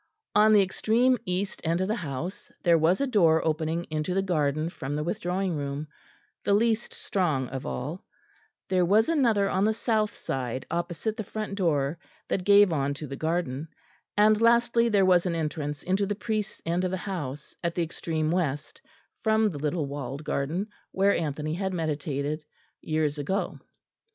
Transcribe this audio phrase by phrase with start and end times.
[0.33, 4.23] On the extreme east end of the house there was a door opening into the
[4.23, 5.87] garden from the withdrawing room,
[6.43, 8.03] the least strong of all;
[8.67, 13.05] there was another on the south side, opposite the front door that gave on to
[13.05, 13.67] the garden;
[14.17, 17.83] and lastly there was an entrance into the priests' end of the house, at the
[17.83, 18.81] extreme west,
[19.21, 22.43] from the little walled garden where Anthony had meditated
[22.81, 23.59] years ago.